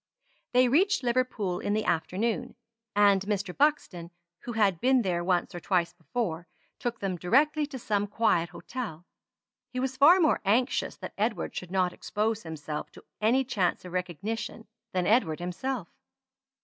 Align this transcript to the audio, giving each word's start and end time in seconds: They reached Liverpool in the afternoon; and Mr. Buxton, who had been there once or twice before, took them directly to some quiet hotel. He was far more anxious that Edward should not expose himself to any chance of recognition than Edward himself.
They 0.53 0.67
reached 0.67 1.03
Liverpool 1.03 1.59
in 1.59 1.73
the 1.75 1.85
afternoon; 1.85 2.55
and 2.95 3.21
Mr. 3.21 3.55
Buxton, 3.55 4.09
who 4.39 4.53
had 4.53 4.81
been 4.81 5.03
there 5.03 5.23
once 5.23 5.53
or 5.53 5.59
twice 5.59 5.93
before, 5.93 6.47
took 6.79 7.01
them 7.01 7.17
directly 7.17 7.67
to 7.67 7.77
some 7.77 8.07
quiet 8.07 8.49
hotel. 8.49 9.05
He 9.69 9.79
was 9.79 9.97
far 9.97 10.19
more 10.19 10.41
anxious 10.43 10.95
that 10.97 11.13
Edward 11.19 11.55
should 11.55 11.69
not 11.69 11.93
expose 11.93 12.41
himself 12.41 12.89
to 12.93 13.05
any 13.21 13.43
chance 13.43 13.85
of 13.85 13.91
recognition 13.93 14.65
than 14.91 15.05
Edward 15.05 15.39
himself. 15.39 15.87